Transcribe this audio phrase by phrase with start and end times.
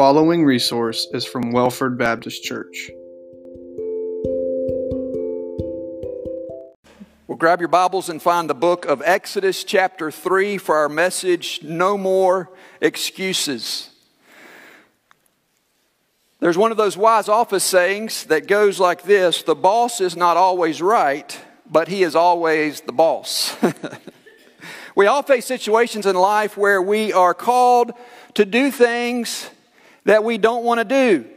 [0.00, 2.90] following resource is from Welford Baptist Church.
[7.26, 11.60] Well, grab your Bibles and find the book of Exodus, chapter 3, for our message
[11.62, 12.50] No More
[12.80, 13.90] Excuses.
[16.38, 20.38] There's one of those wise office sayings that goes like this The boss is not
[20.38, 21.38] always right,
[21.70, 23.54] but he is always the boss.
[24.96, 27.92] we all face situations in life where we are called
[28.32, 29.50] to do things
[30.04, 31.28] that we don't want to do.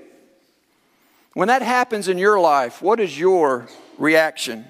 [1.33, 3.67] When that happens in your life, what is your
[3.97, 4.65] reaction?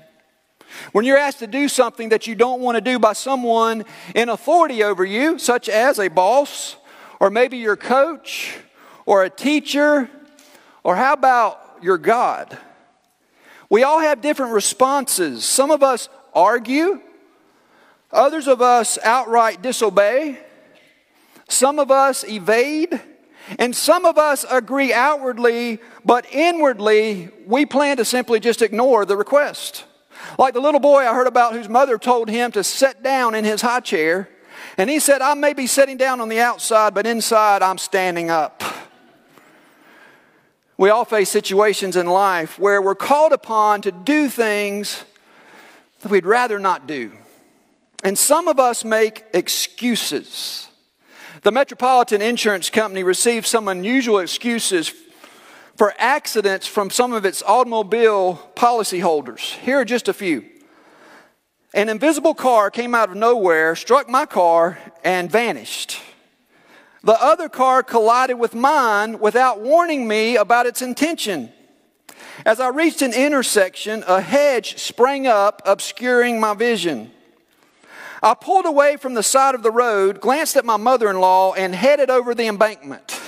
[0.92, 3.86] When you're asked to do something that you don't want to do by someone
[4.16, 6.78] in authority over you, such as a boss,
[7.20, 8.58] or maybe your coach,
[9.06, 10.10] or a teacher,
[10.84, 12.58] or how about your God?
[13.70, 15.46] We all have different responses.
[15.46, 17.02] Some of us argue,
[18.12, 20.40] others of us outright disobey,
[21.50, 23.00] some of us evade,
[23.60, 29.18] and some of us agree outwardly, but inwardly, we plan to simply just ignore the
[29.18, 29.85] request.
[30.40, 33.44] Like the little boy I heard about whose mother told him to sit down in
[33.44, 34.30] his high chair,
[34.77, 38.30] and he said, I may be sitting down on the outside, but inside I'm standing
[38.30, 38.63] up.
[40.78, 45.04] We all face situations in life where we're called upon to do things
[46.02, 47.12] that we'd rather not do.
[48.04, 50.68] And some of us make excuses.
[51.44, 54.94] The Metropolitan Insurance Company received some unusual excuses
[55.76, 59.40] for accidents from some of its automobile policyholders.
[59.58, 60.46] Here are just a few.
[61.74, 66.00] An invisible car came out of nowhere, struck my car, and vanished.
[67.03, 71.52] The other car collided with mine without warning me about its intention.
[72.46, 77.12] As I reached an intersection, a hedge sprang up, obscuring my vision.
[78.24, 81.53] I pulled away from the side of the road, glanced at my mother in law,
[81.56, 83.19] and headed over the embankment.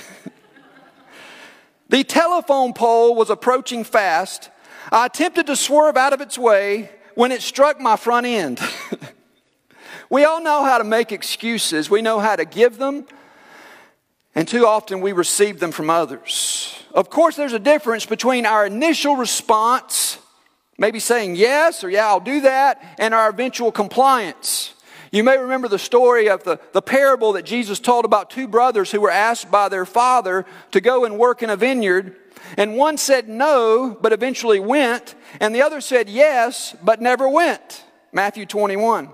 [1.90, 4.48] the telephone pole was approaching fast.
[4.90, 8.58] I attempted to swerve out of its way when it struck my front end.
[10.10, 13.04] we all know how to make excuses, we know how to give them,
[14.34, 16.74] and too often we receive them from others.
[16.94, 20.16] Of course, there's a difference between our initial response,
[20.78, 24.72] maybe saying yes or yeah, I'll do that, and our eventual compliance.
[25.16, 28.90] You may remember the story of the, the parable that Jesus told about two brothers
[28.90, 32.16] who were asked by their father to go and work in a vineyard.
[32.58, 35.14] And one said no, but eventually went.
[35.40, 37.82] And the other said yes, but never went.
[38.12, 39.08] Matthew 21.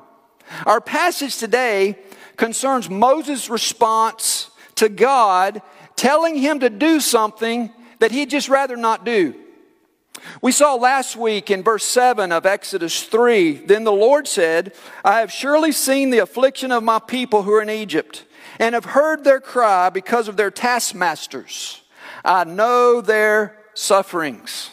[0.66, 1.96] Our passage today
[2.36, 5.62] concerns Moses' response to God
[5.94, 7.70] telling him to do something
[8.00, 9.36] that he'd just rather not do.
[10.40, 14.74] We saw last week in verse 7 of Exodus 3 Then the Lord said,
[15.04, 18.24] I have surely seen the affliction of my people who are in Egypt,
[18.58, 21.82] and have heard their cry because of their taskmasters.
[22.24, 24.70] I know their sufferings.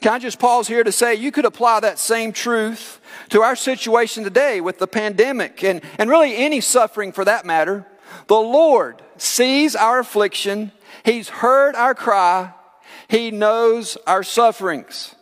[0.00, 3.00] Can I just pause here to say you could apply that same truth
[3.30, 7.86] to our situation today with the pandemic and, and really any suffering for that matter?
[8.26, 10.72] The Lord sees our affliction,
[11.04, 12.52] He's heard our cry,
[13.08, 15.14] he knows our sufferings.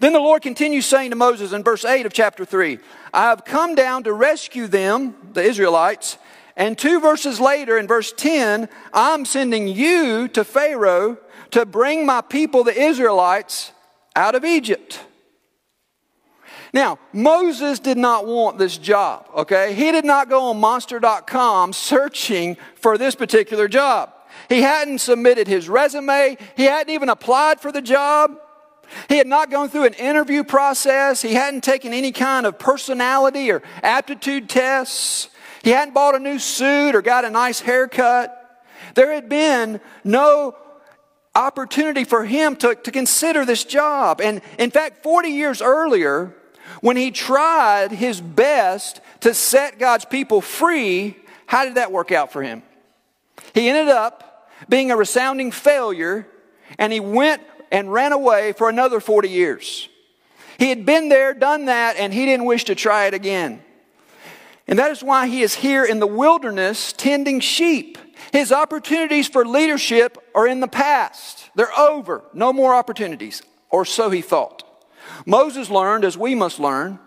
[0.00, 2.78] Then the Lord continues saying to Moses in verse 8 of chapter 3
[3.12, 6.18] I have come down to rescue them, the Israelites.
[6.56, 11.18] And two verses later, in verse 10, I'm sending you to Pharaoh
[11.50, 13.72] to bring my people, the Israelites,
[14.14, 15.00] out of Egypt.
[16.72, 19.74] Now, Moses did not want this job, okay?
[19.74, 24.13] He did not go on monster.com searching for this particular job.
[24.48, 26.36] He hadn't submitted his resume.
[26.56, 28.38] He hadn't even applied for the job.
[29.08, 31.22] He had not gone through an interview process.
[31.22, 35.28] He hadn't taken any kind of personality or aptitude tests.
[35.62, 38.40] He hadn't bought a new suit or got a nice haircut.
[38.94, 40.56] There had been no
[41.34, 44.20] opportunity for him to, to consider this job.
[44.20, 46.34] And in fact, 40 years earlier,
[46.80, 51.16] when he tried his best to set God's people free,
[51.46, 52.62] how did that work out for him?
[53.52, 54.23] He ended up
[54.68, 56.26] being a resounding failure,
[56.78, 59.88] and he went and ran away for another 40 years.
[60.58, 63.62] He had been there, done that, and he didn't wish to try it again.
[64.66, 67.98] And that is why he is here in the wilderness tending sheep.
[68.32, 71.50] His opportunities for leadership are in the past.
[71.54, 72.24] They're over.
[72.32, 73.42] No more opportunities.
[73.70, 74.62] Or so he thought.
[75.26, 76.98] Moses learned, as we must learn,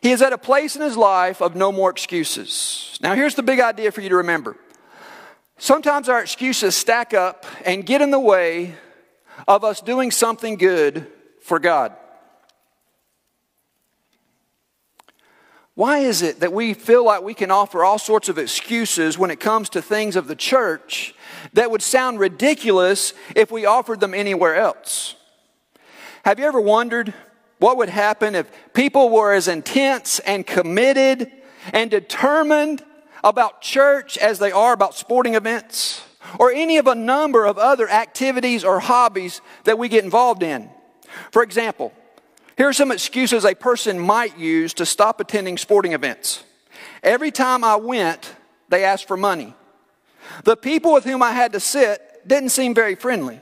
[0.00, 2.98] he is at a place in his life of no more excuses.
[3.00, 4.56] Now, here's the big idea for you to remember
[5.62, 8.74] Sometimes our excuses stack up and get in the way
[9.46, 11.06] of us doing something good
[11.40, 11.94] for God.
[15.76, 19.30] Why is it that we feel like we can offer all sorts of excuses when
[19.30, 21.14] it comes to things of the church
[21.52, 25.14] that would sound ridiculous if we offered them anywhere else?
[26.24, 27.14] Have you ever wondered
[27.60, 31.30] what would happen if people were as intense and committed
[31.72, 32.82] and determined
[33.22, 36.02] about church as they are about sporting events
[36.38, 40.70] or any of a number of other activities or hobbies that we get involved in?
[41.30, 41.92] For example,
[42.56, 46.44] here are some excuses a person might use to stop attending sporting events.
[47.02, 48.34] Every time I went,
[48.68, 49.54] they asked for money.
[50.44, 53.40] The people with whom I had to sit didn't seem very friendly.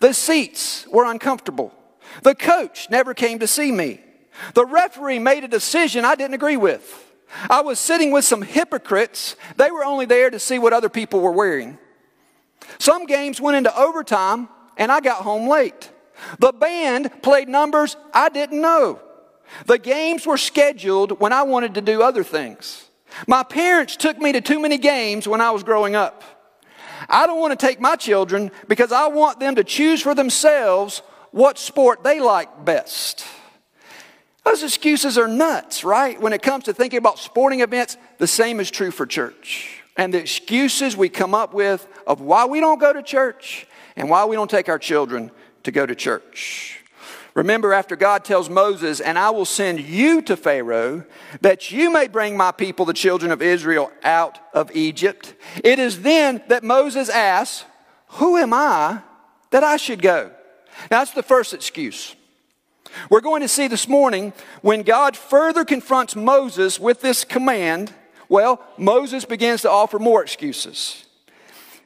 [0.00, 1.74] The seats were uncomfortable.
[2.22, 4.00] The coach never came to see me.
[4.54, 7.12] The referee made a decision I didn't agree with.
[7.50, 9.36] I was sitting with some hypocrites.
[9.56, 11.78] They were only there to see what other people were wearing.
[12.78, 15.90] Some games went into overtime and I got home late.
[16.38, 19.00] The band played numbers I didn't know.
[19.66, 22.88] The games were scheduled when I wanted to do other things.
[23.26, 26.22] My parents took me to too many games when I was growing up.
[27.08, 31.02] I don't want to take my children because I want them to choose for themselves
[31.30, 33.26] what sport they like best.
[34.44, 36.20] Those excuses are nuts, right?
[36.20, 39.82] When it comes to thinking about sporting events, the same is true for church.
[39.96, 44.10] And the excuses we come up with of why we don't go to church and
[44.10, 45.30] why we don't take our children
[45.62, 46.84] to go to church.
[47.34, 51.04] Remember, after God tells Moses, And I will send you to Pharaoh,
[51.40, 56.02] that you may bring my people, the children of Israel, out of Egypt, it is
[56.02, 57.64] then that Moses asks,
[58.08, 59.00] Who am I
[59.50, 60.30] that I should go?
[60.90, 62.14] Now, that's the first excuse.
[63.10, 64.32] We're going to see this morning
[64.62, 67.92] when God further confronts Moses with this command,
[68.28, 71.04] well, Moses begins to offer more excuses.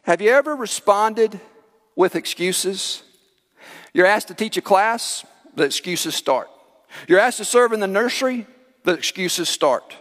[0.03, 1.39] Have you ever responded
[1.97, 3.03] with excuses?
[3.93, 5.25] You're asked to teach a class,
[5.55, 6.49] the excuses start.
[7.07, 8.47] You're asked to serve in the nursery,
[8.85, 9.95] the excuses start.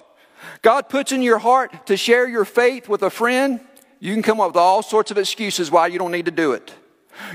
[0.61, 3.59] God puts in your heart to share your faith with a friend,
[3.99, 6.53] you can come up with all sorts of excuses why you don't need to do
[6.53, 6.73] it.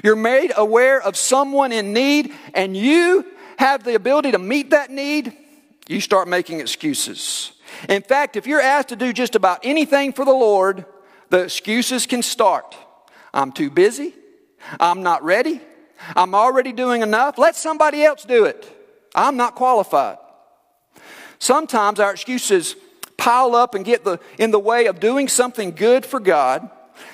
[0.05, 3.27] You're made aware of someone in need, and you
[3.63, 5.33] have the ability to meet that need,
[5.89, 7.53] you start making excuses.
[7.89, 10.85] In fact, if you're asked to do just about anything for the Lord,
[11.31, 12.77] the excuses can start.
[13.33, 14.15] I'm too busy.
[14.81, 15.61] I'm not ready.
[16.17, 17.39] I'm already doing enough.
[17.39, 18.67] Let somebody else do it.
[19.15, 20.19] I'm not qualified.
[21.39, 22.75] Sometimes our excuses
[23.17, 26.69] pile up and get the, in the way of doing something good for God.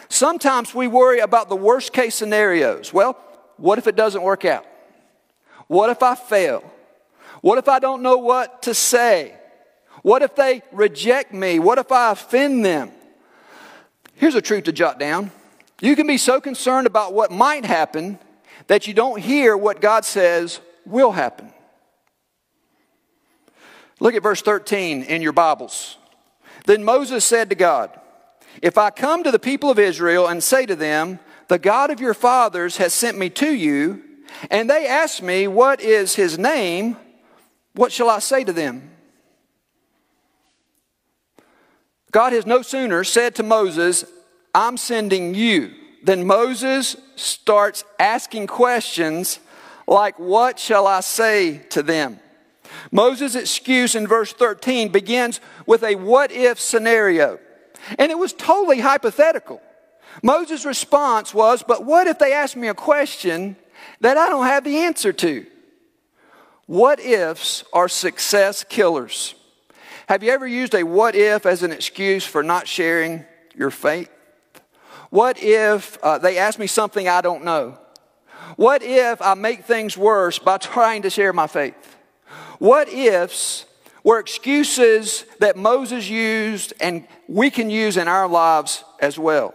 [0.08, 2.92] Sometimes we worry about the worst case scenarios.
[2.92, 3.18] Well,
[3.58, 4.64] what if it doesn't work out?
[5.68, 6.64] What if I fail?
[7.40, 9.34] What if I don't know what to say?
[10.02, 11.58] What if they reject me?
[11.58, 12.90] What if I offend them?
[14.14, 15.30] Here's a truth to jot down.
[15.80, 18.18] You can be so concerned about what might happen
[18.66, 21.52] that you don't hear what God says will happen.
[24.00, 25.96] Look at verse 13 in your Bibles.
[26.66, 27.90] Then Moses said to God,
[28.62, 31.18] If I come to the people of Israel and say to them,
[31.48, 34.02] The God of your fathers has sent me to you,
[34.50, 36.96] and they ask me, What is his name?
[37.74, 38.90] What shall I say to them?
[42.10, 44.04] God has no sooner said to Moses,
[44.54, 45.74] I'm sending you.
[46.02, 49.40] than Moses starts asking questions
[49.86, 52.20] like, What shall I say to them?
[52.90, 57.38] Moses' excuse in verse 13 begins with a what if scenario.
[57.98, 59.60] And it was totally hypothetical.
[60.22, 63.56] Moses' response was, But what if they ask me a question
[64.00, 65.46] that I don't have the answer to?
[66.66, 69.34] What ifs are success killers.
[70.08, 73.24] Have you ever used a what if as an excuse for not sharing
[73.54, 74.10] your faith?
[75.10, 77.78] What if uh, they ask me something I don't know?
[78.56, 81.96] What if I make things worse by trying to share my faith?
[82.58, 83.64] What ifs
[84.08, 89.54] were excuses that Moses used and we can use in our lives as well.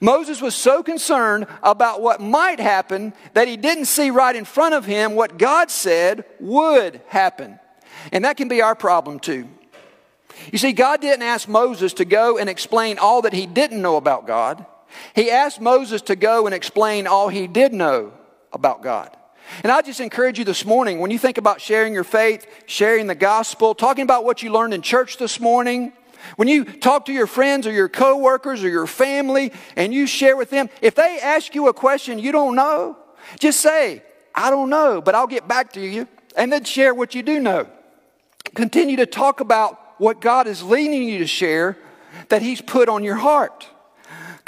[0.00, 4.74] Moses was so concerned about what might happen that he didn't see right in front
[4.74, 7.58] of him what God said would happen.
[8.12, 9.48] And that can be our problem too.
[10.52, 13.96] You see, God didn't ask Moses to go and explain all that he didn't know
[13.96, 14.64] about God.
[15.14, 18.12] He asked Moses to go and explain all he did know
[18.52, 19.14] about God.
[19.62, 23.06] And I just encourage you this morning, when you think about sharing your faith, sharing
[23.06, 25.92] the gospel, talking about what you learned in church this morning,
[26.36, 30.36] when you talk to your friends or your coworkers or your family and you share
[30.36, 32.96] with them, if they ask you a question you don't know,
[33.38, 34.02] just say,
[34.34, 36.06] I don't know, but I'll get back to you,
[36.36, 37.66] and then share what you do know.
[38.54, 41.76] Continue to talk about what God is leading you to share
[42.28, 43.68] that He's put on your heart.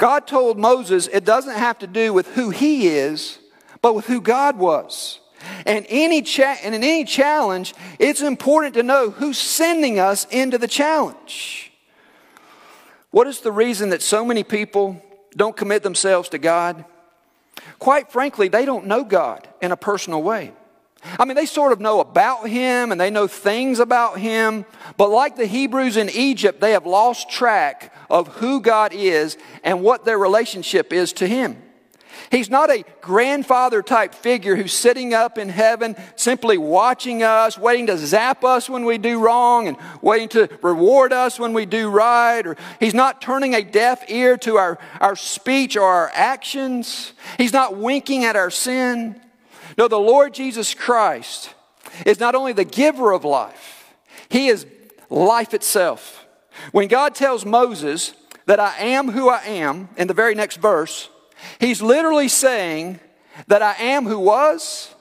[0.01, 3.37] God told Moses it doesn't have to do with who he is,
[3.83, 5.19] but with who God was.
[5.65, 10.57] And, any cha- and in any challenge, it's important to know who's sending us into
[10.57, 11.70] the challenge.
[13.11, 15.01] What is the reason that so many people
[15.35, 16.83] don't commit themselves to God?
[17.79, 20.53] Quite frankly, they don't know God in a personal way.
[21.19, 24.65] I mean, they sort of know about him and they know things about him,
[24.97, 29.81] but like the Hebrews in Egypt, they have lost track of who God is and
[29.81, 31.61] what their relationship is to him.
[32.31, 37.87] He's not a grandfather type figure who's sitting up in heaven simply watching us, waiting
[37.87, 41.89] to zap us when we do wrong and waiting to reward us when we do
[41.89, 42.47] right.
[42.47, 47.11] Or he's not turning a deaf ear to our, our speech or our actions.
[47.37, 49.19] He's not winking at our sin.
[49.77, 51.53] No, the Lord Jesus Christ
[52.05, 53.93] is not only the giver of life,
[54.29, 54.65] He is
[55.09, 56.25] life itself.
[56.71, 58.13] When God tells Moses
[58.45, 61.09] that I am who I am in the very next verse,
[61.59, 62.99] He's literally saying
[63.47, 64.93] that I am who was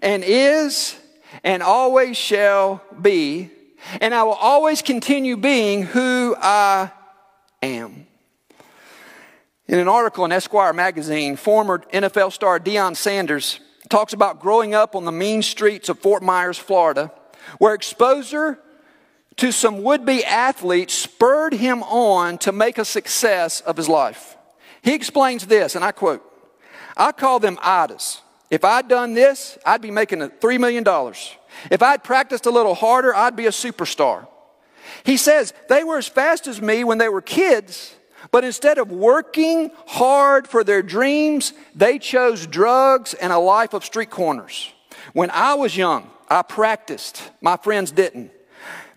[0.00, 0.96] and is
[1.44, 3.50] and always shall be,
[4.00, 6.90] and I will always continue being who I
[7.62, 8.06] am.
[9.68, 14.94] In an article in Esquire magazine, former NFL star Deion Sanders talks about growing up
[14.94, 17.12] on the mean streets of Fort Myers, Florida,
[17.58, 18.58] where exposure
[19.36, 24.31] to some would be athletes spurred him on to make a success of his life.
[24.82, 26.22] He explains this, and I quote
[26.96, 28.22] I call them idols.
[28.50, 30.84] If I'd done this, I'd be making $3 million.
[31.70, 34.26] If I'd practiced a little harder, I'd be a superstar.
[35.04, 37.94] He says they were as fast as me when they were kids,
[38.30, 43.84] but instead of working hard for their dreams, they chose drugs and a life of
[43.84, 44.72] street corners.
[45.12, 47.30] When I was young, I practiced.
[47.40, 48.32] My friends didn't.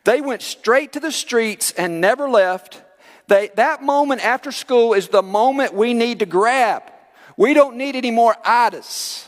[0.04, 2.82] They went straight to the streets and never left.
[3.27, 6.84] They, that moment after school is the moment we need to grab.
[7.38, 9.27] We don't need any more idols.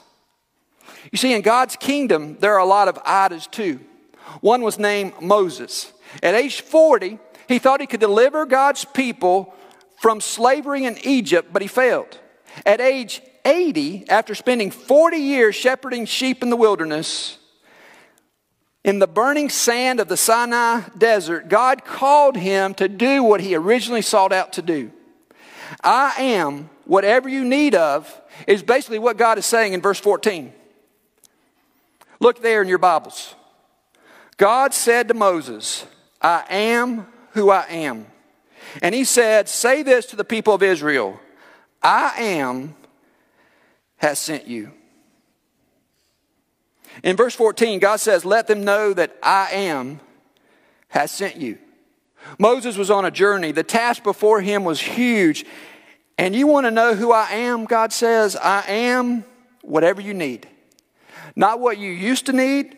[1.12, 3.80] You see, in God's kingdom, there are a lot of idols too.
[4.42, 5.92] One was named Moses.
[6.22, 9.54] At age 40, he thought he could deliver God's people
[10.00, 12.20] from slavery in Egypt, but he failed.
[12.66, 17.37] At age 80, after spending 40 years shepherding sheep in the wilderness,
[18.88, 23.54] in the burning sand of the Sinai desert, God called him to do what he
[23.54, 24.94] originally sought out to do.
[25.84, 30.54] I am whatever you need of, is basically what God is saying in verse 14.
[32.22, 33.36] Look there in your Bibles.
[34.38, 35.86] God said to Moses,
[36.22, 38.06] I am who I am.
[38.82, 41.20] And he said, Say this to the people of Israel
[41.84, 42.74] I am
[43.98, 44.72] has sent you.
[47.04, 50.00] In verse 14, God says, Let them know that I am
[50.90, 51.58] has sent you.
[52.40, 53.52] Moses was on a journey.
[53.52, 55.46] The task before him was huge.
[56.18, 57.66] And you want to know who I am?
[57.66, 59.24] God says, I am
[59.62, 60.48] whatever you need.
[61.36, 62.76] Not what you used to need,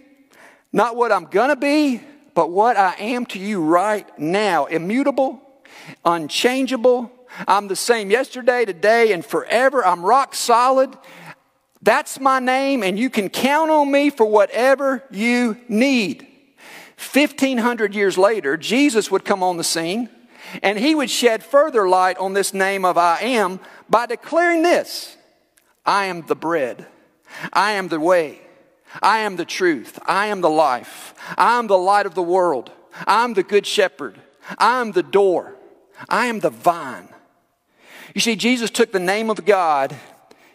[0.73, 2.01] not what I'm going to be,
[2.33, 4.65] but what I am to you right now.
[4.65, 5.41] Immutable,
[6.03, 7.11] unchangeable.
[7.47, 9.85] I'm the same yesterday, today, and forever.
[9.85, 10.95] I'm rock solid.
[11.81, 16.27] That's my name, and you can count on me for whatever you need.
[16.97, 20.09] 1500 years later, Jesus would come on the scene,
[20.61, 25.15] and he would shed further light on this name of I am by declaring this
[25.85, 26.85] I am the bread,
[27.53, 28.41] I am the way,
[29.01, 32.71] I am the truth, I am the life, I am the light of the world,
[33.07, 34.19] I am the good shepherd,
[34.57, 35.55] I am the door,
[36.09, 37.07] I am the vine.
[38.13, 39.95] You see, Jesus took the name of God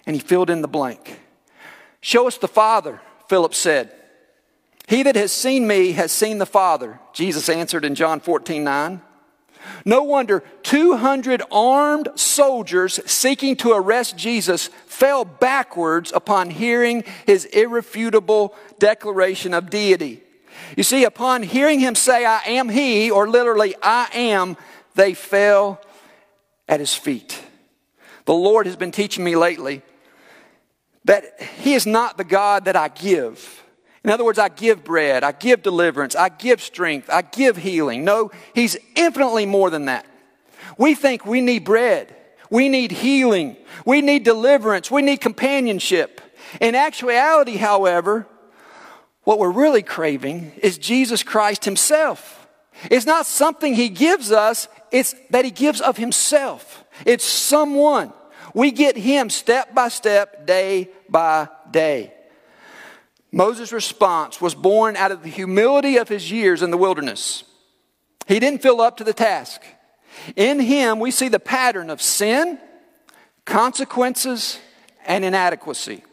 [0.06, 1.20] and he filled in the blank.
[2.00, 3.90] Show us the Father, Philip said.
[4.86, 9.00] He that has seen me has seen the Father, Jesus answered in John 14 9.
[9.84, 18.54] No wonder 200 armed soldiers seeking to arrest Jesus fell backwards upon hearing his irrefutable
[18.78, 20.22] declaration of deity.
[20.76, 24.56] You see, upon hearing him say, I am he, or literally, I am,
[24.94, 25.80] they fell
[26.68, 27.40] at his feet.
[28.26, 29.82] The Lord has been teaching me lately
[31.04, 33.62] that He is not the God that I give.
[34.04, 38.04] In other words, I give bread, I give deliverance, I give strength, I give healing.
[38.04, 40.06] No, He's infinitely more than that.
[40.76, 42.14] We think we need bread,
[42.50, 43.56] we need healing,
[43.86, 46.20] we need deliverance, we need companionship.
[46.60, 48.26] In actuality, however,
[49.24, 52.46] what we're really craving is Jesus Christ Himself.
[52.90, 56.84] It's not something He gives us, it's that He gives of Himself.
[57.06, 58.12] It's someone.
[58.54, 62.14] We get him step by step, day by day.
[63.32, 67.42] Moses' response was born out of the humility of his years in the wilderness.
[68.28, 69.60] He didn't feel up to the task.
[70.36, 72.60] In him, we see the pattern of sin,
[73.44, 74.60] consequences,
[75.04, 76.04] and inadequacy.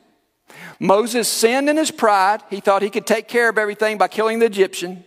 [0.80, 2.42] Moses sinned in his pride.
[2.50, 5.06] He thought he could take care of everything by killing the Egyptian.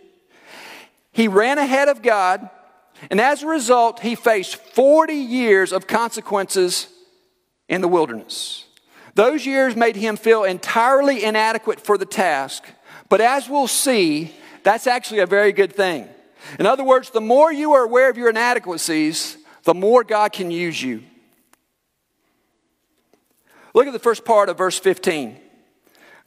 [1.11, 2.49] He ran ahead of God,
[3.11, 6.87] and as a result, he faced 40 years of consequences
[7.67, 8.65] in the wilderness.
[9.15, 12.63] Those years made him feel entirely inadequate for the task,
[13.09, 16.07] but as we'll see, that's actually a very good thing.
[16.59, 20.51] In other words, the more you are aware of your inadequacies, the more God can
[20.51, 21.03] use you.
[23.73, 25.37] Look at the first part of verse 15.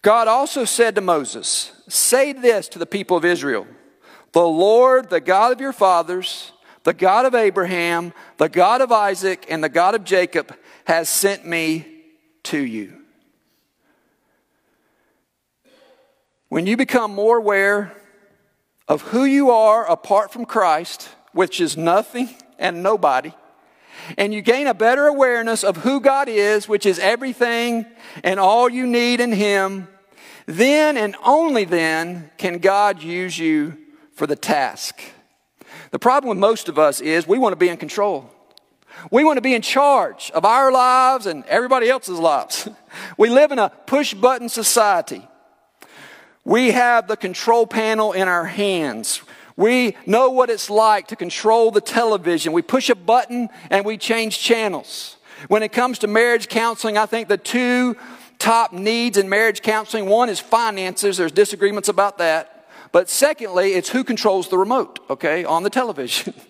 [0.03, 3.67] God also said to Moses, Say this to the people of Israel
[4.33, 6.53] The Lord, the God of your fathers,
[6.85, 10.55] the God of Abraham, the God of Isaac, and the God of Jacob,
[10.89, 11.85] has sent me
[12.43, 12.95] to you.
[16.49, 17.95] When you become more aware
[18.89, 23.35] of who you are apart from Christ, which is nothing and nobody,
[24.17, 27.85] and you gain a better awareness of who God is, which is everything
[28.25, 29.89] and all you need in Him,
[30.47, 33.77] then and only then can God use you
[34.15, 35.03] for the task.
[35.91, 38.33] The problem with most of us is we want to be in control.
[39.11, 42.69] We want to be in charge of our lives and everybody else's lives.
[43.17, 45.27] We live in a push button society.
[46.45, 49.21] We have the control panel in our hands.
[49.57, 52.53] We know what it's like to control the television.
[52.53, 55.17] We push a button and we change channels.
[55.49, 57.97] When it comes to marriage counseling, I think the two
[58.39, 61.19] top needs in marriage counseling one is finances.
[61.19, 62.67] There's disagreements about that.
[62.93, 66.35] But secondly, it's who controls the remote, okay, on the television.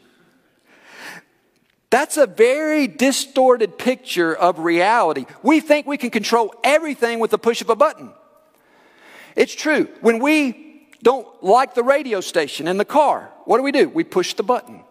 [1.91, 5.25] That's a very distorted picture of reality.
[5.43, 8.11] We think we can control everything with the push of a button.
[9.37, 9.89] It's true.
[10.01, 13.89] When we don't like the radio station in the car, what do we do?
[13.89, 14.83] We push the button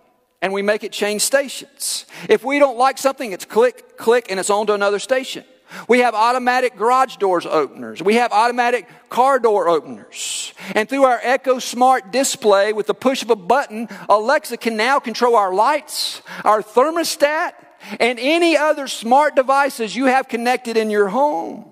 [0.42, 2.06] and we make it change stations.
[2.30, 5.44] If we don't like something, it's click, click, and it's on to another station.
[5.88, 8.01] We have automatic garage doors openers.
[8.01, 10.53] We have automatic car door openers.
[10.75, 15.00] And through our Echo Smart display with the push of a button, Alexa can now
[15.00, 17.53] control our lights, our thermostat,
[18.00, 21.65] and any other smart devices you have connected in your home.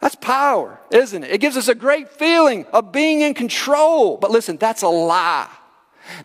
[0.00, 1.30] That's power, isn't it?
[1.30, 4.16] It gives us a great feeling of being in control.
[4.16, 5.48] But listen, that's a lie.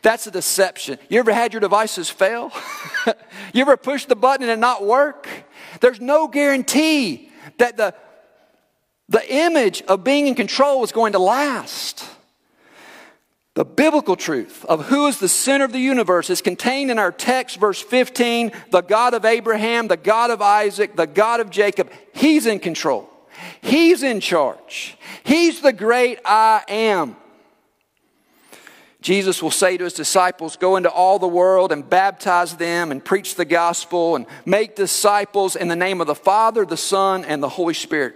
[0.01, 0.97] That's a deception.
[1.09, 2.51] You ever had your devices fail?
[3.53, 5.27] you ever push the button and it not work?
[5.79, 7.93] There's no guarantee that the,
[9.09, 12.05] the image of being in control is going to last.
[13.57, 17.11] The biblical truth of who is the center of the universe is contained in our
[17.11, 21.91] text, verse 15 the God of Abraham, the God of Isaac, the God of Jacob.
[22.13, 23.09] He's in control.
[23.61, 24.97] He's in charge.
[25.23, 27.15] He's the great I am.
[29.07, 33.01] Jesus will say to his disciples, Go into all the world and baptize them and
[33.01, 37.41] preach the gospel and make disciples in the name of the Father, the Son, and
[37.41, 38.15] the Holy Spirit.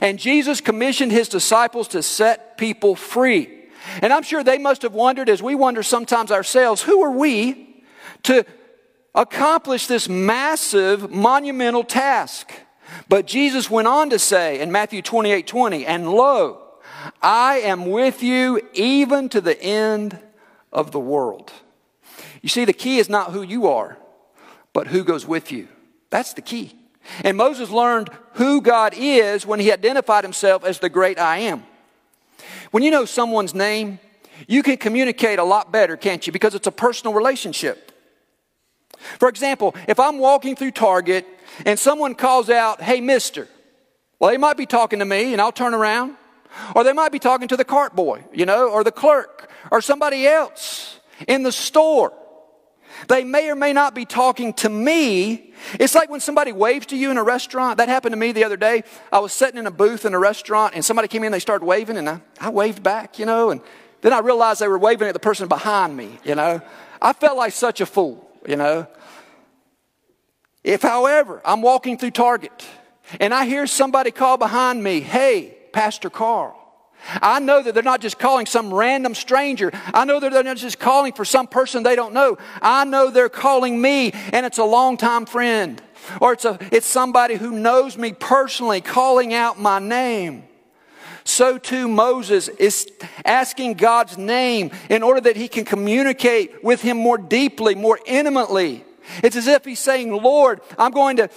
[0.00, 3.64] And Jesus commissioned his disciples to set people free.
[4.00, 7.84] And I'm sure they must have wondered, as we wonder sometimes ourselves, who are we
[8.22, 8.46] to
[9.14, 12.50] accomplish this massive, monumental task?
[13.10, 16.63] But Jesus went on to say in Matthew 28 20, and lo,
[17.20, 20.18] I am with you even to the end
[20.72, 21.52] of the world.
[22.42, 23.96] You see, the key is not who you are,
[24.72, 25.68] but who goes with you.
[26.10, 26.74] That's the key.
[27.22, 31.64] And Moses learned who God is when he identified himself as the great I am.
[32.70, 33.98] When you know someone's name,
[34.48, 36.32] you can communicate a lot better, can't you?
[36.32, 37.92] Because it's a personal relationship.
[39.18, 41.26] For example, if I'm walking through Target
[41.64, 43.48] and someone calls out, Hey, mister,
[44.18, 46.16] well, they might be talking to me and I'll turn around.
[46.74, 49.80] Or they might be talking to the cart boy, you know, or the clerk, or
[49.80, 52.12] somebody else in the store.
[53.08, 55.52] They may or may not be talking to me.
[55.80, 57.78] It's like when somebody waves to you in a restaurant.
[57.78, 58.84] That happened to me the other day.
[59.12, 61.64] I was sitting in a booth in a restaurant and somebody came in, they started
[61.64, 63.60] waving, and I, I waved back, you know, and
[64.00, 66.60] then I realized they were waving at the person behind me, you know.
[67.00, 68.86] I felt like such a fool, you know.
[70.62, 72.66] If, however, I'm walking through Target
[73.20, 76.56] and I hear somebody call behind me, hey, Pastor Carl,
[77.20, 79.70] I know that they're not just calling some random stranger.
[79.92, 82.38] I know that they're not just calling for some person they don't know.
[82.62, 85.82] I know they're calling me and it's a longtime friend
[86.20, 90.44] or it's, a, it's somebody who knows me personally calling out my name.
[91.24, 92.90] So too Moses is
[93.24, 98.84] asking God's name in order that he can communicate with him more deeply, more intimately.
[99.22, 101.28] It's as if he's saying, Lord, I'm going to.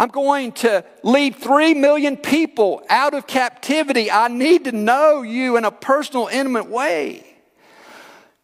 [0.00, 4.10] I'm going to lead three million people out of captivity.
[4.10, 7.26] I need to know you in a personal, intimate way.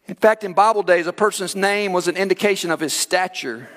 [0.07, 3.67] In fact, in Bible days, a person's name was an indication of his stature.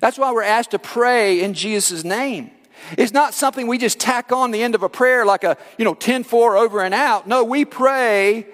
[0.00, 2.50] That's why we're asked to pray in Jesus' name.
[2.96, 5.84] It's not something we just tack on the end of a prayer like a, you
[5.84, 7.28] know, 10 4 over and out.
[7.28, 8.44] No, we pray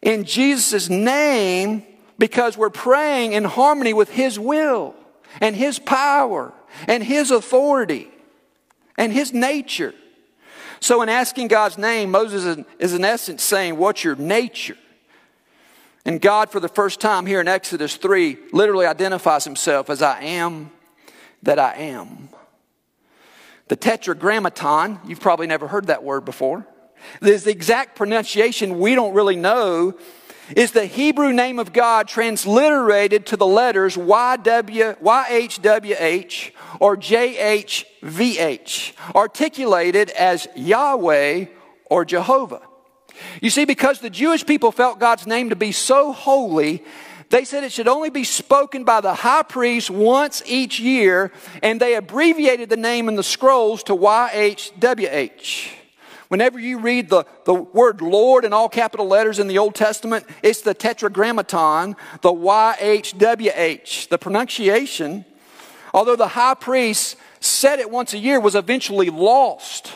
[0.00, 1.82] in Jesus' name
[2.18, 4.94] because we're praying in harmony with His will
[5.42, 6.54] and His power
[6.86, 8.10] and His authority
[8.96, 9.94] and His nature.
[10.80, 14.76] So, in asking God's name, Moses is in essence saying, What's your nature?
[16.04, 20.20] And God, for the first time here in Exodus 3, literally identifies himself as I
[20.20, 20.70] am
[21.42, 22.28] that I am.
[23.66, 26.64] The tetragrammaton, you've probably never heard that word before.
[27.20, 29.94] This the exact pronunciation we don't really know
[30.54, 40.10] is the Hebrew name of God transliterated to the letters YW, YHWH or JHVH, articulated
[40.10, 41.46] as Yahweh
[41.86, 42.62] or Jehovah.
[43.40, 46.84] You see, because the Jewish people felt God's name to be so holy,
[47.30, 51.32] they said it should only be spoken by the high priest once each year,
[51.62, 55.75] and they abbreviated the name in the scrolls to YHWH.
[56.28, 60.26] Whenever you read the, the word Lord in all capital letters in the Old Testament,
[60.42, 64.08] it's the tetragrammaton, the YHWH.
[64.08, 65.24] The pronunciation,
[65.94, 69.92] although the high priest said it once a year, was eventually lost.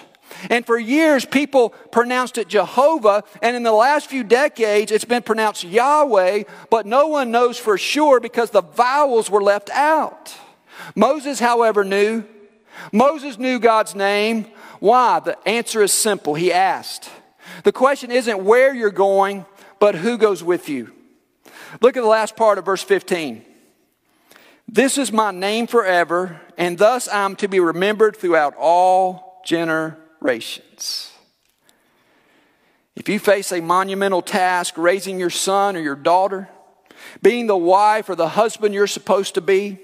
[0.49, 5.23] And for years, people pronounced it Jehovah, and in the last few decades, it's been
[5.23, 10.35] pronounced Yahweh, but no one knows for sure because the vowels were left out.
[10.95, 12.25] Moses, however, knew.
[12.93, 14.47] Moses knew God's name.
[14.81, 15.21] Why?
[15.21, 16.35] The answer is simple.
[16.35, 17.09] He asked.
[17.65, 19.47] The question isn't where you're going,
[19.79, 20.93] but who goes with you.
[21.81, 23.45] Look at the last part of verse 15.
[24.67, 31.13] This is my name forever, and thus I'm to be remembered throughout all generations.
[32.97, 36.49] If you face a monumental task raising your son or your daughter,
[37.23, 39.79] being the wife or the husband you're supposed to be,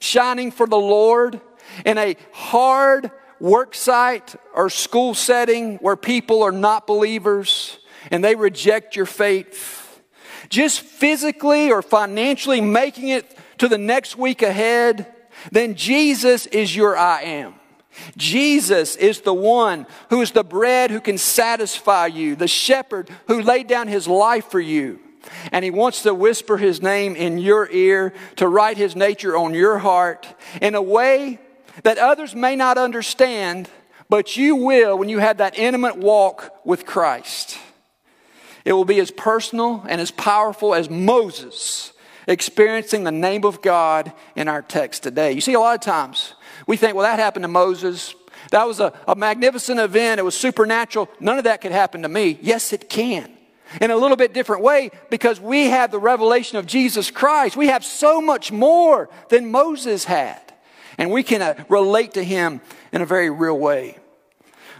[0.00, 1.40] shining for the Lord
[1.84, 7.78] in a hard, work site or school setting where people are not believers
[8.10, 10.02] and they reject your faith,
[10.48, 15.12] just physically or financially making it to the next week ahead,
[15.52, 17.54] then Jesus is your I am.
[18.16, 23.40] Jesus is the one who is the bread who can satisfy you, the shepherd who
[23.40, 25.00] laid down his life for you.
[25.52, 29.54] And he wants to whisper his name in your ear, to write his nature on
[29.54, 30.26] your heart
[30.60, 31.38] in a way
[31.82, 33.68] that others may not understand,
[34.08, 37.58] but you will when you have that intimate walk with Christ.
[38.64, 41.92] It will be as personal and as powerful as Moses
[42.26, 45.32] experiencing the name of God in our text today.
[45.32, 46.34] You see, a lot of times
[46.66, 48.14] we think, well, that happened to Moses.
[48.50, 50.18] That was a, a magnificent event.
[50.18, 51.08] It was supernatural.
[51.20, 52.38] None of that could happen to me.
[52.40, 53.30] Yes, it can.
[53.80, 57.56] In a little bit different way because we have the revelation of Jesus Christ.
[57.56, 60.40] We have so much more than Moses had.
[60.98, 62.60] And we can uh, relate to him
[62.92, 63.98] in a very real way.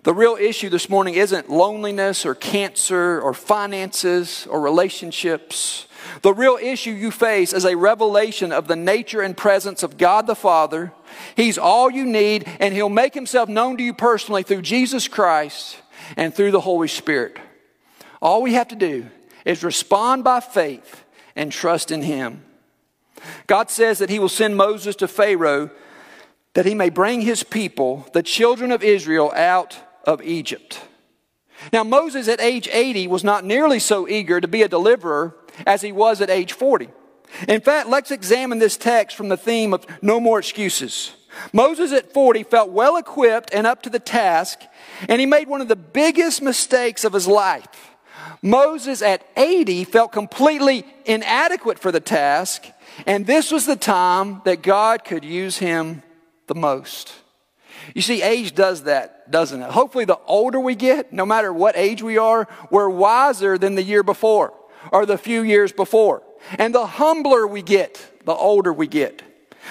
[0.05, 5.87] The real issue this morning isn't loneliness or cancer or finances or relationships.
[6.20, 10.27] The real issue you face is a revelation of the nature and presence of God
[10.27, 10.92] the Father.
[11.37, 15.79] He's all you need, and He'll make Himself known to you personally through Jesus Christ
[16.18, 17.38] and through the Holy Spirit.
[18.20, 19.07] All we have to do
[19.46, 22.44] is respond by faith and trust in Him.
[23.46, 25.70] God says that He will send Moses to Pharaoh
[26.55, 30.81] that he may bring his people, the children of Israel, out of Egypt.
[31.73, 35.37] Now, Moses at age 80 was not nearly so eager to be a deliverer
[35.67, 36.88] as he was at age 40.
[37.49, 41.12] In fact, let's examine this text from the theme of no more excuses.
[41.53, 44.61] Moses at 40 felt well equipped and up to the task,
[45.09, 47.90] and he made one of the biggest mistakes of his life.
[48.40, 52.67] Moses at 80 felt completely inadequate for the task,
[53.07, 56.04] and this was the time that God could use him
[56.46, 57.12] the most.
[57.94, 59.70] You see, age does that, doesn't it?
[59.70, 63.83] Hopefully, the older we get, no matter what age we are, we're wiser than the
[63.83, 64.54] year before
[64.92, 66.22] or the few years before.
[66.59, 69.22] And the humbler we get, the older we get.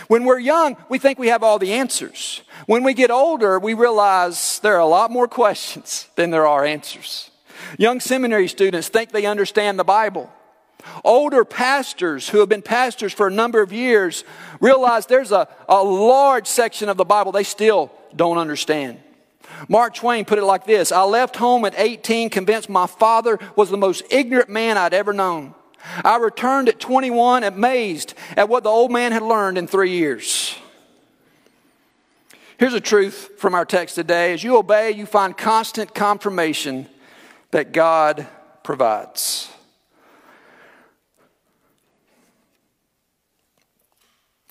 [0.07, 2.41] When we're young, we think we have all the answers.
[2.65, 6.65] When we get older, we realize there are a lot more questions than there are
[6.65, 7.29] answers.
[7.77, 10.31] Young seminary students think they understand the Bible.
[11.03, 14.23] Older pastors who have been pastors for a number of years
[14.59, 18.99] realize there's a, a large section of the Bible they still don't understand.
[19.67, 23.69] Mark Twain put it like this I left home at 18 convinced my father was
[23.69, 25.53] the most ignorant man I'd ever known.
[26.03, 30.57] I returned at 21 amazed at what the old man had learned in three years.
[32.57, 34.33] Here's a truth from our text today.
[34.33, 36.87] As you obey, you find constant confirmation
[37.51, 38.25] that God
[38.63, 39.52] provides.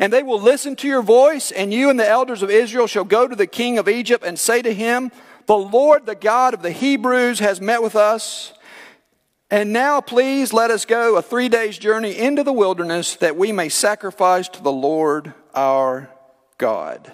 [0.00, 3.04] And they will listen to your voice, and you and the elders of Israel shall
[3.04, 5.10] go to the king of Egypt and say to him,
[5.46, 8.52] The Lord, the God of the Hebrews, has met with us.
[9.50, 13.52] And now, please, let us go a three days' journey into the wilderness that we
[13.52, 16.08] may sacrifice to the Lord our
[16.56, 17.12] God.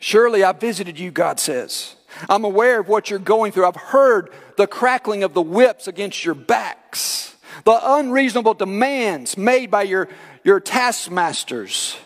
[0.00, 1.96] Surely I visited you, God says.
[2.28, 3.66] I'm aware of what you're going through.
[3.66, 9.82] I've heard the crackling of the whips against your backs the unreasonable demands made by
[9.82, 10.08] your,
[10.44, 11.96] your taskmasters.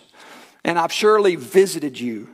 [0.65, 2.29] And I've surely visited you.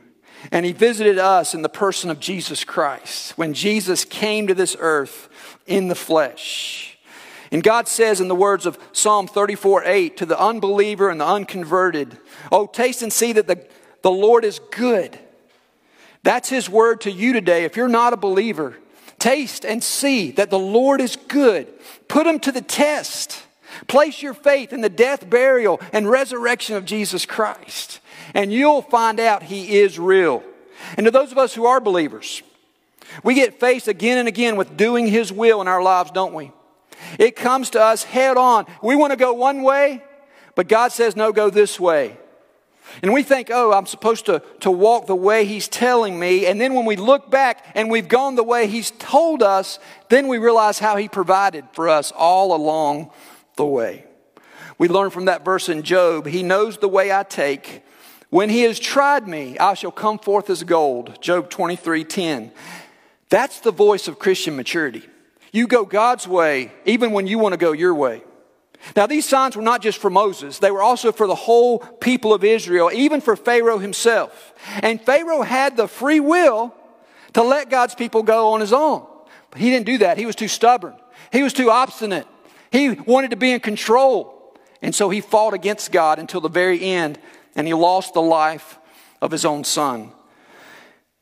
[0.51, 4.75] And he visited us in the person of Jesus Christ when Jesus came to this
[4.79, 5.27] earth
[5.67, 6.97] in the flesh.
[7.51, 11.27] And God says in the words of Psalm 34 8 to the unbeliever and the
[11.27, 12.17] unconverted,
[12.51, 13.65] Oh, taste and see that the,
[14.01, 15.19] the Lord is good.
[16.23, 17.63] That's his word to you today.
[17.63, 18.77] If you're not a believer,
[19.19, 21.67] taste and see that the Lord is good.
[22.07, 23.43] Put him to the test.
[23.87, 27.99] Place your faith in the death, burial, and resurrection of Jesus Christ,
[28.33, 30.43] and you'll find out he is real.
[30.97, 32.41] And to those of us who are believers,
[33.23, 36.51] we get faced again and again with doing his will in our lives, don't we?
[37.17, 38.65] It comes to us head on.
[38.81, 40.03] We want to go one way,
[40.55, 42.17] but God says, no, go this way.
[43.01, 46.45] And we think, oh, I'm supposed to, to walk the way He's telling me.
[46.45, 50.27] And then when we look back and we've gone the way He's told us, then
[50.27, 53.11] we realize how He provided for us all along
[53.55, 54.05] the way.
[54.77, 57.83] We learn from that verse in Job He knows the way I take.
[58.29, 61.21] When He has tried me, I shall come forth as gold.
[61.21, 62.51] Job 23 10.
[63.29, 65.03] That's the voice of Christian maturity.
[65.51, 68.23] You go God's way, even when you want to go your way.
[68.95, 72.33] Now, these signs were not just for Moses, they were also for the whole people
[72.33, 74.53] of Israel, even for Pharaoh himself.
[74.81, 76.73] And Pharaoh had the free will
[77.33, 79.05] to let God's people go on his own.
[79.51, 80.17] But he didn't do that.
[80.17, 80.95] He was too stubborn,
[81.31, 82.27] he was too obstinate.
[82.71, 84.35] He wanted to be in control.
[84.81, 87.19] And so he fought against God until the very end,
[87.55, 88.77] and he lost the life
[89.21, 90.11] of his own son.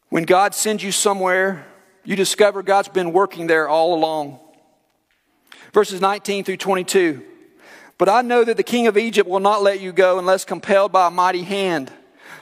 [0.10, 1.66] When God sends you somewhere,
[2.04, 4.40] you discover God's been working there all along.
[5.74, 7.24] Verses 19 through 22.
[7.98, 10.92] But I know that the king of Egypt will not let you go unless compelled
[10.92, 11.92] by a mighty hand.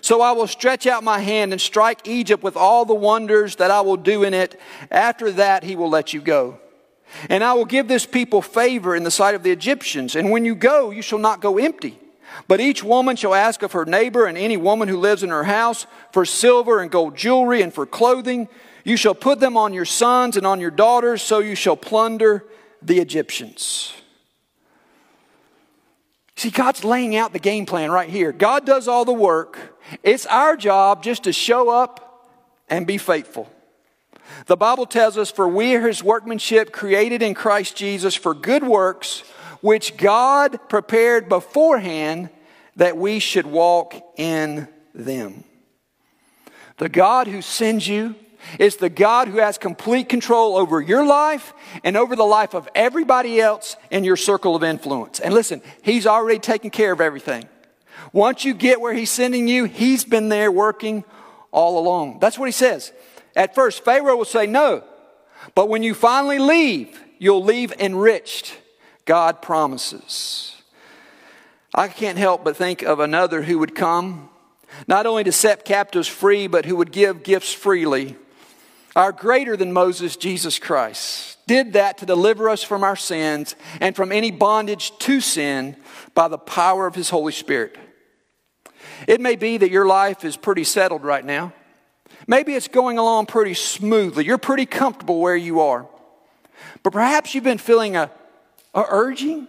[0.01, 3.71] So I will stretch out my hand and strike Egypt with all the wonders that
[3.71, 4.59] I will do in it.
[4.91, 6.59] After that, he will let you go.
[7.29, 10.15] And I will give this people favor in the sight of the Egyptians.
[10.15, 11.97] And when you go, you shall not go empty.
[12.47, 15.45] But each woman shall ask of her neighbor and any woman who lives in her
[15.45, 18.49] house for silver and gold jewelry and for clothing.
[18.83, 22.45] You shall put them on your sons and on your daughters, so you shall plunder
[22.81, 23.93] the Egyptians.
[26.37, 28.31] See, God's laying out the game plan right here.
[28.31, 29.79] God does all the work.
[30.03, 32.29] It's our job just to show up
[32.69, 33.49] and be faithful.
[34.47, 38.63] The Bible tells us, For we are his workmanship created in Christ Jesus for good
[38.63, 39.21] works,
[39.61, 42.29] which God prepared beforehand
[42.75, 45.45] that we should walk in them.
[46.77, 48.15] The God who sends you
[48.59, 51.53] it's the God who has complete control over your life
[51.83, 55.19] and over the life of everybody else in your circle of influence.
[55.19, 57.47] And listen, He's already taken care of everything.
[58.13, 61.03] Once you get where He's sending you, He's been there working
[61.51, 62.19] all along.
[62.19, 62.91] That's what He says.
[63.35, 64.83] At first, Pharaoh will say no,
[65.55, 68.57] but when you finally leave, you'll leave enriched.
[69.05, 70.55] God promises.
[71.73, 74.29] I can't help but think of another who would come,
[74.87, 78.15] not only to set captives free, but who would give gifts freely
[78.95, 83.95] our greater than Moses, Jesus Christ, did that to deliver us from our sins and
[83.95, 85.75] from any bondage to sin
[86.13, 87.77] by the power of his Holy Spirit.
[89.07, 91.53] It may be that your life is pretty settled right now.
[92.27, 94.25] Maybe it's going along pretty smoothly.
[94.25, 95.87] You're pretty comfortable where you are.
[96.81, 98.09] But perhaps you've been feeling a,
[98.73, 99.47] a urging,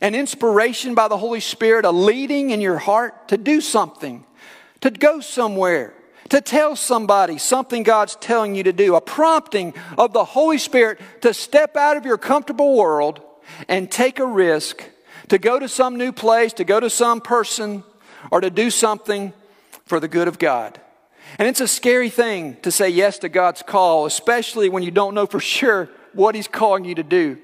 [0.00, 4.24] an inspiration by the Holy Spirit, a leading in your heart to do something,
[4.80, 5.94] to go somewhere,
[6.30, 11.00] to tell somebody something God's telling you to do, a prompting of the Holy Spirit
[11.20, 13.20] to step out of your comfortable world
[13.68, 14.84] and take a risk
[15.28, 17.84] to go to some new place, to go to some person,
[18.30, 19.32] or to do something
[19.84, 20.80] for the good of God.
[21.38, 25.14] And it's a scary thing to say yes to God's call, especially when you don't
[25.14, 27.38] know for sure what He's calling you to do.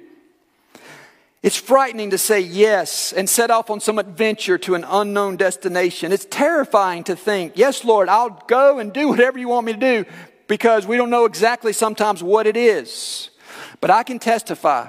[1.42, 6.10] It's frightening to say yes and set off on some adventure to an unknown destination.
[6.10, 9.78] It's terrifying to think, yes, Lord, I'll go and do whatever you want me to
[9.78, 10.04] do,
[10.48, 13.30] because we don't know exactly sometimes what it is.
[13.80, 14.88] But I can testify.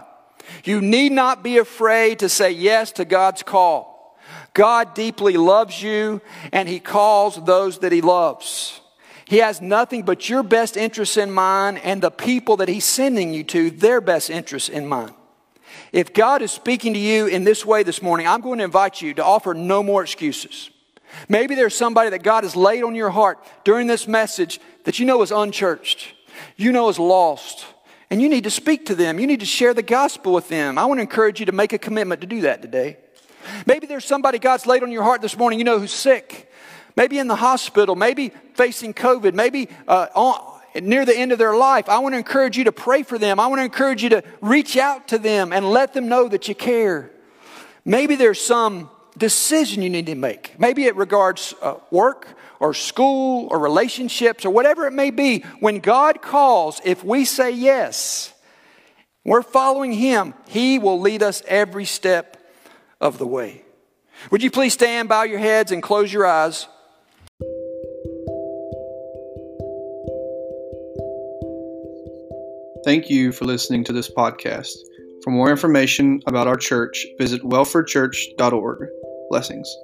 [0.63, 4.17] You need not be afraid to say yes to God's call.
[4.53, 8.81] God deeply loves you and He calls those that He loves.
[9.25, 13.33] He has nothing but your best interests in mind and the people that He's sending
[13.33, 15.13] you to, their best interests in mind.
[15.97, 19.01] If God is speaking to you in this way this morning, I'm going to invite
[19.01, 20.69] you to offer no more excuses.
[21.27, 25.07] Maybe there's somebody that God has laid on your heart during this message that you
[25.07, 26.13] know is unchurched,
[26.55, 27.65] you know is lost,
[28.11, 29.17] and you need to speak to them.
[29.17, 30.77] You need to share the gospel with them.
[30.77, 32.97] I want to encourage you to make a commitment to do that today.
[33.65, 36.53] Maybe there's somebody God's laid on your heart this morning, you know, who's sick,
[36.95, 41.55] maybe in the hospital, maybe facing COVID, maybe uh, on, near the end of their
[41.55, 41.89] life.
[41.89, 43.39] I want to encourage you to pray for them.
[43.39, 46.47] I want to encourage you to reach out to them and let them know that
[46.47, 47.11] you care.
[47.85, 50.59] Maybe there's some decision you need to make.
[50.59, 52.27] Maybe it regards uh, work
[52.59, 55.41] or school or relationships or whatever it may be.
[55.59, 58.33] When God calls, if we say yes,
[59.23, 62.37] we're following Him, He will lead us every step
[62.99, 63.63] of the way.
[64.31, 66.67] Would you please stand, bow your heads, and close your eyes?
[72.87, 74.77] Thank you for listening to this podcast.
[75.21, 78.87] For more information about our church, visit welfordchurch.org.
[79.29, 79.75] Blessings.